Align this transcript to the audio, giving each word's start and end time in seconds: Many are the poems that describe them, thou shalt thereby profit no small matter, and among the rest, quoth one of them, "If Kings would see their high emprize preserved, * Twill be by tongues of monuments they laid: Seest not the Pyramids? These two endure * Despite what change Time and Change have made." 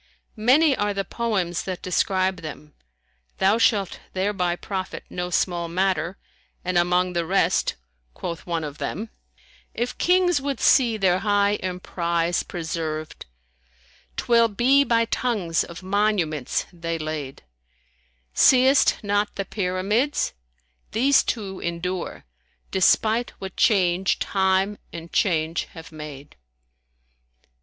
Many 0.35 0.75
are 0.75 0.95
the 0.95 1.05
poems 1.05 1.61
that 1.65 1.83
describe 1.83 2.37
them, 2.37 2.73
thou 3.37 3.59
shalt 3.59 3.99
thereby 4.13 4.55
profit 4.55 5.03
no 5.11 5.29
small 5.29 5.67
matter, 5.67 6.17
and 6.65 6.75
among 6.75 7.13
the 7.13 7.23
rest, 7.23 7.75
quoth 8.15 8.47
one 8.47 8.63
of 8.63 8.79
them, 8.79 9.11
"If 9.75 9.95
Kings 9.99 10.41
would 10.41 10.59
see 10.59 10.97
their 10.97 11.19
high 11.19 11.57
emprize 11.61 12.41
preserved, 12.41 13.27
* 13.71 14.17
Twill 14.17 14.47
be 14.47 14.83
by 14.83 15.05
tongues 15.05 15.63
of 15.63 15.83
monuments 15.83 16.65
they 16.73 16.97
laid: 16.97 17.43
Seest 18.33 18.97
not 19.03 19.35
the 19.35 19.45
Pyramids? 19.45 20.33
These 20.93 21.21
two 21.21 21.59
endure 21.59 22.25
* 22.47 22.71
Despite 22.71 23.33
what 23.39 23.55
change 23.55 24.17
Time 24.17 24.79
and 24.91 25.13
Change 25.13 25.65
have 25.75 25.91
made." 25.91 26.37